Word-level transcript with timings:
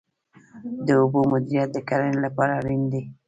د 0.85 0.87
اوبو 1.01 1.19
مدیریت 1.31 1.69
د 1.73 1.77
کرنې 1.89 2.17
لپاره 2.25 2.51
اړین 2.59 2.81
دی 2.91 3.03